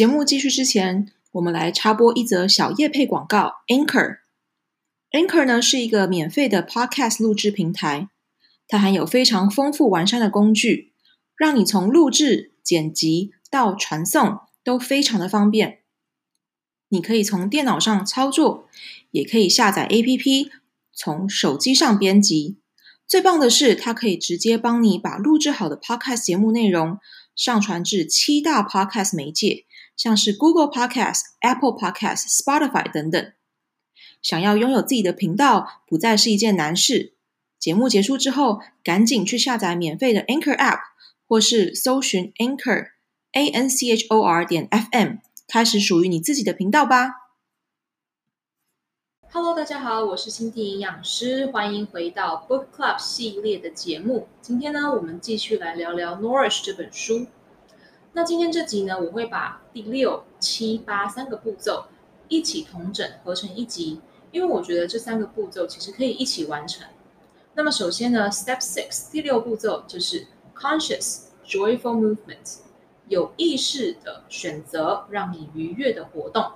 [0.00, 3.56] 节目继续之前，我们来插播一则小叶配广告。
[3.68, 4.20] Anchor
[5.10, 8.08] Anchor 呢是一个免费的 Podcast 录制平台，
[8.66, 10.94] 它含有非常丰富完善的工具，
[11.36, 15.80] 让你从录制、剪辑到传送都非常的方便。
[16.88, 18.66] 你可以从电脑上操作，
[19.10, 20.48] 也可以下载 APP，
[20.94, 22.56] 从手机上编辑。
[23.06, 26.98] 最棒的是，它可以直接帮你把录制好的 Podcast 节目内容
[27.36, 29.66] 上传至七大 Podcast 媒介，
[30.00, 33.32] 像是 Google Podcast、Apple Podcast、Spotify 等等。
[34.22, 37.12] 想要拥有自己的频道，不再是一件难事。
[37.58, 40.78] 节目结束之后，赶紧去下载免费的 Anchor App，
[41.28, 42.92] 或是搜寻 Anchor
[43.32, 47.16] A N C H O R 点 F M，开始属于你自己的频道吧。
[49.30, 54.28] Hello，大家好，我是心地营养师，欢迎回到 Book Club 系列的节目。
[54.40, 57.26] 今天呢，我们继续来聊聊《Nourish》这本书。
[58.12, 61.84] 那今天这集呢，我会把第六、七、八三个步骤
[62.28, 64.00] 一起同整合成一集，
[64.32, 66.86] 因为我觉得这三个步骤其实可以一起完成。
[67.54, 72.58] 那么首先呢，Step Six 第六步骤就是 Conscious Joyful Movement，
[73.06, 76.52] 有意识的选择让你愉悦的活动。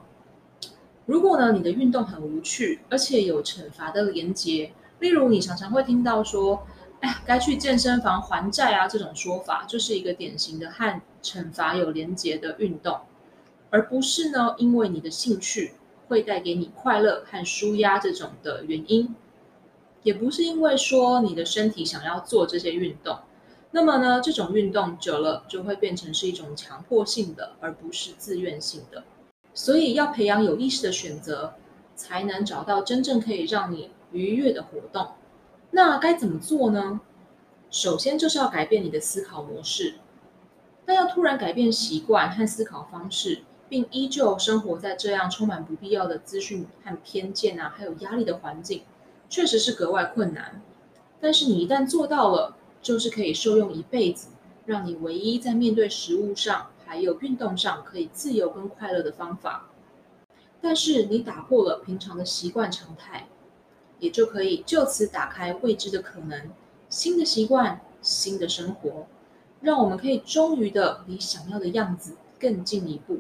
[1.06, 6.66] 如果呢，你的运动很无趣，而且有惩罚的连结，例如你常常会听到说，
[7.00, 13.00] 哎，该去健身房还债啊，这种说法就是一个典型的和惩罚有连结的运动，
[13.70, 15.72] 而不是呢，因为你的兴趣
[16.06, 19.14] 会带给你快乐和舒压这种的原因，
[20.02, 23.18] 也不是因为说你的身体想要做这些运动，
[23.70, 29.02] 那么呢，这种运动久了就会变成是一种强迫性的，而不是自愿性的。
[29.54, 31.54] 所以要培养有意识的选择，
[31.96, 35.12] 才能找到真正可以让你愉悦的活动。
[35.70, 37.00] 那该怎么做呢？
[37.70, 39.94] 首先就是要改变你的思考模式。
[40.84, 48.82] 但要突然改变习惯和思考方式，并依旧生活在这样充满不必要的资讯和偏见啊，还有压力的环境，
[49.28, 50.62] 确实是格外困难。
[51.20, 54.28] 但是你一旦做到了，就是可以受用一辈子，
[54.66, 56.70] 让你唯一在面对食物上。
[56.86, 59.70] 还有运动上可以自由跟快乐的方法，
[60.60, 63.26] 但是你打破了平常的习惯常态，
[63.98, 66.50] 也就可以就此打开未知的可能，
[66.90, 69.06] 新的习惯，新的生活，
[69.64, 73.18] 让我们可以终于的离想要的样子更进一步。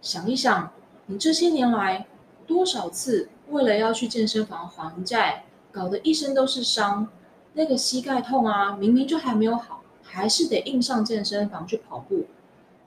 [0.00, 0.72] 想一想，
[1.06, 2.06] 你这些年来
[2.46, 7.08] 多少次为了要去健身房还债，搞得一身都是伤，
[7.52, 9.76] 那个膝盖痛啊，明明就还没有好。
[10.02, 12.26] 还是得硬上健身房去跑步，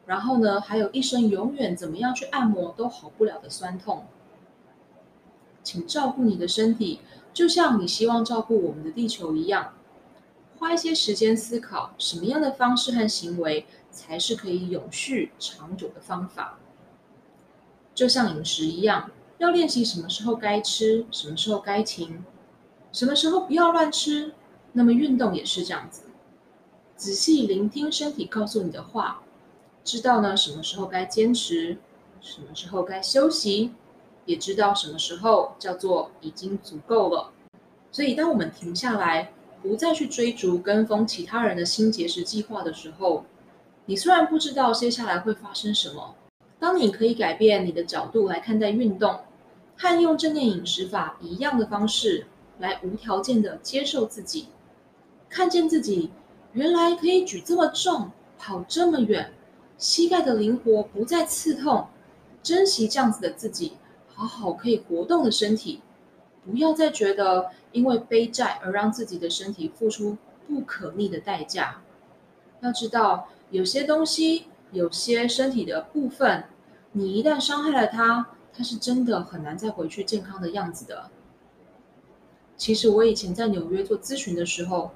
[0.08, 4.06] 然后呢，还有一身永远怎么样去按摩都好不了的酸痛。
[5.64, 7.00] 请照顾你的身体，
[7.34, 9.74] 就像你希望照顾我们的地球一样，
[10.64, 16.58] 花一些时间思考什么样的方式和行为才是可以永续长久的方法。
[17.94, 22.24] 就像饮食一样，要练习什么时候该吃，什么时候该停，
[22.94, 24.32] 什么时候不要乱吃。
[24.72, 26.04] 那么运动也是这样子。
[26.96, 29.22] 仔细聆听身体告诉你的话，
[29.84, 31.78] 知道呢什么时候该坚持，
[32.22, 33.74] 什么时候该休息，
[34.26, 37.34] 也知道什么时候叫做已经足够了。
[37.92, 43.24] 所以，当我们停下来，不再去追逐跟风其他人的新节食计划的时候，
[43.86, 46.16] 你虽然不知道接下来会发生什么，
[46.60, 49.22] 当你可以改变你的角度来看待运动，
[49.78, 52.28] 和用正念饮食法一样的方式
[52.60, 54.50] 来无条件的接受自己，
[55.30, 56.12] 看见自己。
[56.52, 59.34] 原来可以举这么重，跑这么远，
[59.80, 61.88] 膝盖的灵活不再刺痛，
[62.44, 63.74] 珍惜这样子的自己，
[64.14, 65.82] 好好可以活动的身体，
[66.46, 70.18] 不要再觉得因为背债而让自己的身体付出
[70.48, 71.82] 不可逆的代价。
[72.62, 76.46] 要知道，有些东西，有些身体的部分，
[76.94, 81.10] 你一旦伤害了它，它是真的很难再回去健康的样子的。
[82.56, 84.92] 其实我以前在纽约做咨询的时候，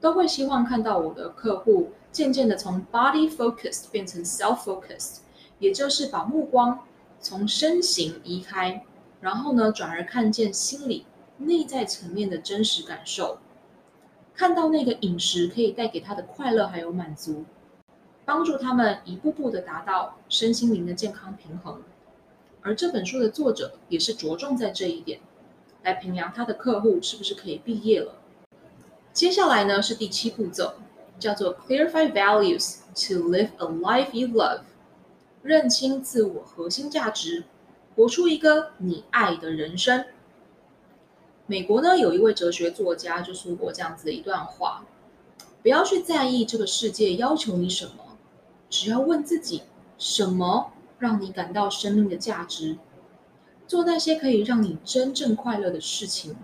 [0.00, 5.20] 都会希望看到我的客户渐渐的从 body focused 变成 self focused，
[5.58, 6.78] 也就是把目光
[7.20, 8.84] 从身形移开，
[9.20, 11.06] 然后呢，转而看见心理
[11.38, 13.38] 内在层面的真实感受，
[14.34, 17.44] 看到那个饮食可以带给他的快乐还有满足，
[18.24, 21.82] 帮助他们一步步的达到身心灵的健康平衡。
[22.62, 25.20] 而这本书的作者也是着重在这一点，
[25.82, 28.14] 来衡量他的客户是不是可以毕业了。
[29.12, 30.74] 接下来呢是第七步骤，
[31.18, 34.62] 叫做 Clarify Values to Live a Life You Love，
[35.42, 37.44] 认清自我核心价值，
[37.94, 40.04] 活出一个你爱的人生。
[41.46, 44.86] 美国呢有一位哲学作家就说过这样子的一段话：
[45.62, 48.16] 不要去在意这个世界要求你什么，
[48.70, 49.62] 只要问自己
[49.98, 52.78] 什么让你感到生命的价值，
[53.66, 56.34] 做那些可以让你真正快乐的事情。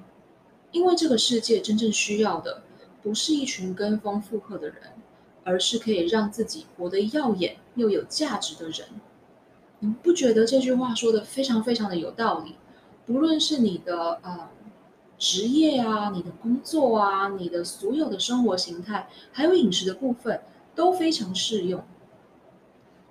[0.70, 2.62] 因为这个世界真正需要的，
[3.03, 4.76] 不是一群跟风附和的人，
[5.44, 8.87] 而是可以让自己活得耀眼又有价值的人。
[9.79, 12.56] 你不觉得这句话说的非常非常的有道理？
[13.06, 14.49] 不论是你的呃
[15.20, 20.40] 职业啊，你的工作啊，你的所有的生活形态，还有饮食的部分，
[20.75, 21.84] 都非常适用。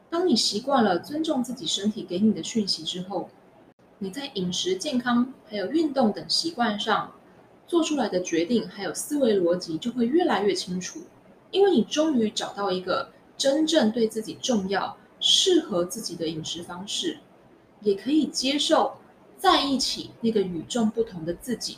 [0.10, 3.30] 当你习惯了尊重自己身体给你的讯息之后，
[4.00, 7.12] 你在饮食、健康还有运动等习惯上
[7.68, 11.02] 做出来的决定，还有思维逻辑就会越来越清楚，
[11.52, 17.20] 因为你终于找到一个真正对自己重要、适合自己的饮食方式，
[17.82, 18.96] 也可以接受。
[19.38, 21.78] 在一起，那个与众不同的自己，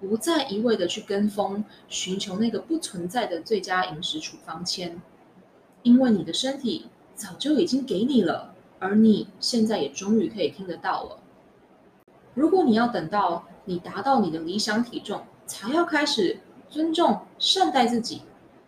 [0.00, 5.00] 不再一味的去跟风，寻求那个不存在的最佳饮食处方签，
[5.82, 11.18] 因为你的身体早就已经给你了，而你现在也终于可以听得到了。
[12.34, 18.22] 如果你要等到你达到你的理想体重，才要开始尊重、善待自己，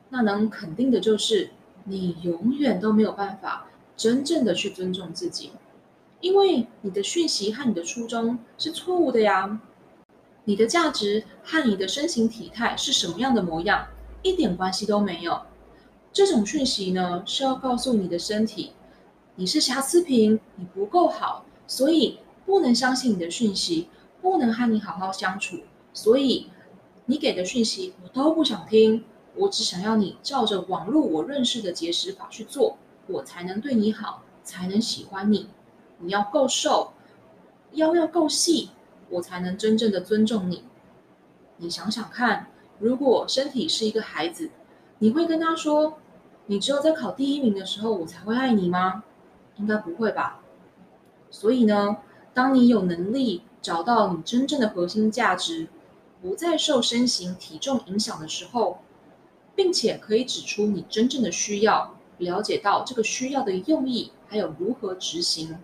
[0.09, 1.50] 那能肯定的就是，
[1.85, 5.53] 你永远都没有办法真正的去尊重自己。
[6.21, 9.61] 因为你的讯息和你的初衷是错误的呀，
[10.50, 13.87] 你的价值和你的身形体态是什么样的模样
[14.23, 15.43] 一点关系都没有。
[16.12, 18.73] 这种讯息呢，是要告诉你的身体，
[19.37, 23.88] 你是瑕疵品，你不够好，所以不能相信你的讯息，
[24.20, 25.58] 不能和你好好相处。
[25.94, 26.49] 所以
[27.06, 29.05] 你给的讯息我都不想听，
[29.37, 32.76] 我只想要你照着网络我认识的节食法去做，
[33.06, 35.47] 我才能对你好，才能喜欢你。
[36.00, 36.93] 你要够瘦，
[37.75, 38.70] 腰要够细，
[39.11, 40.65] 我才能真正的尊重你。
[41.59, 42.47] 你想想看，
[42.79, 44.51] 如果身体是一个孩子，
[44.99, 45.99] 你会跟他说
[46.47, 49.05] ：“你只有在考第一名的时候，我才会爱你吗？”
[49.57, 50.41] 应该不会吧。
[51.31, 51.99] 所以呢，
[52.33, 55.69] 当你有能力找到你真正的核心价值，
[56.23, 58.79] 不再受身形体重影响的时候，
[59.55, 65.59] 并且可以指出你真正的需要，了解到这个需要的用意，还有如何执行。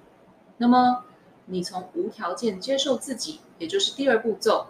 [0.58, 1.04] 那么，
[1.46, 4.66] 你从无条件接受自己，也就是第二步骤，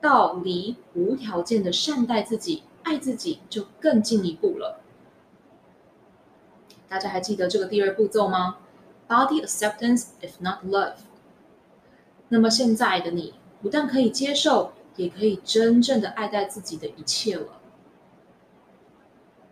[0.00, 4.80] 到离无条件的善待自己、爱自己，就更进一步了。
[6.88, 8.58] 大家还记得这个第二步骤吗
[9.08, 10.96] ？Body acceptance, if not love。
[12.28, 17.60] 那么现在的你，不但可以接受，也可以真正的爱戴自己的一切了。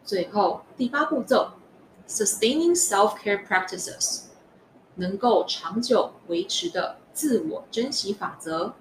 [0.05, 1.52] 最后，第八步骤
[2.08, 4.29] ，Sustaining self-care practices。
[4.96, 8.75] 能够长久维持的自我珍惜法则。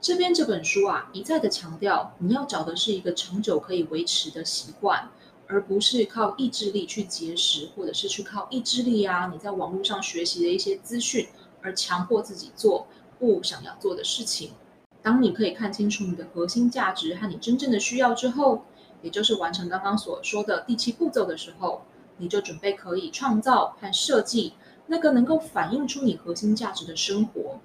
[0.00, 5.08] 这边这本书啊，一再的强调，你要找的是一个长久可以维持的习惯，
[5.46, 11.28] 而不是靠意志力去节食，或者是去靠意志力啊，你在网络上学习的一些资讯，
[11.62, 12.86] 而强迫自己做
[13.18, 14.52] 不想要做的事情。
[15.00, 18.64] 当你可以看清楚你的核心价值和你真正的需要之后，
[19.00, 21.82] 也就是完成刚刚所说的第七步骤的时候。
[22.18, 24.54] 你就准备可以创造和设计
[24.86, 27.58] 那个能够反映出你核心价值的生活，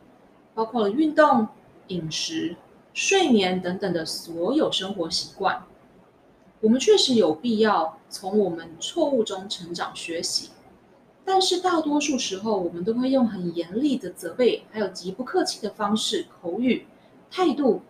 [0.54, 1.48] 包括了运动、
[1.88, 2.56] 饮食、
[2.94, 5.64] 睡眠等等的所有生活习惯。
[6.62, 10.50] 我们确实有必要从我们错误中成长学习，
[11.24, 16.86] 但是大多数时候我们都会用很严厉的责备，还有极不客气的方式、口语、
[17.32, 17.82] 态度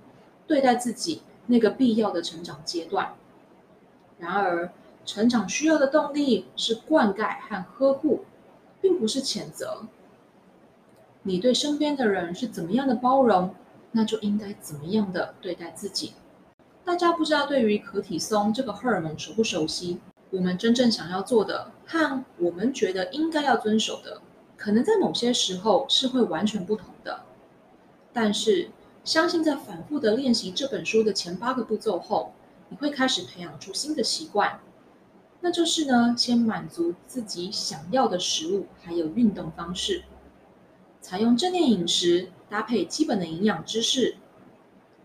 [0.45, 3.15] 对待自己那个必要的成长阶段。
[4.19, 4.71] 然而，
[5.11, 8.25] 成长需要的动力是灌溉和呵护，
[8.79, 9.87] 并不是谴责。
[11.23, 13.55] 你对身边的人是怎么样的包容，
[13.93, 16.13] 那就应该怎么样的对待自己。
[16.85, 19.99] 大家不知道对于可体松这个荷尔蒙熟不熟悉？
[20.29, 24.21] 我们真正想要做的和我们觉得应该要遵守的，
[24.57, 27.21] 可能在某些时候是会完全不同的。
[28.13, 28.69] 但是，
[29.03, 32.31] 相信在反复的练习这本书的前八个步骤后，
[32.69, 34.59] 你会开始培养出新的习惯。
[35.41, 40.03] 那就是呢，先满足自己想要的食物，还有运动方式，
[41.01, 44.17] 采用正念饮食，搭配基本的营养知识，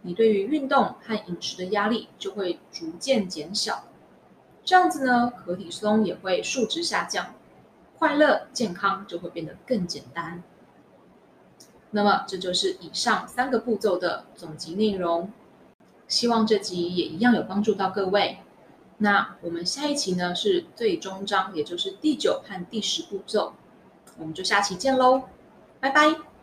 [0.02, 3.84] 你对于运动和饮食的压力就会逐渐减小。
[4.64, 7.34] 这样子呢，可体松也会数值下降，
[7.98, 10.42] 快乐健康就会变得更简单。
[11.90, 15.30] 那么，这就是以上三个步骤的总集内容。
[16.08, 18.38] 希望这集也一样有帮助到各位。
[18.98, 23.54] 那我们下一期呢，是最终章，也就是第九和第十步骤，
[24.18, 25.22] 我们就下期见喽，
[25.80, 26.33] 拜拜。